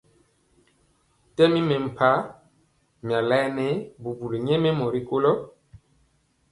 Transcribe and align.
Tɛmi 1.35 1.59
mɛmpah 1.69 2.17
mia 3.05 3.19
laɛnɛ 3.29 3.67
bubuli 4.01 4.37
nyɛmemɔ 4.47 4.85
rikolo. 4.93 5.31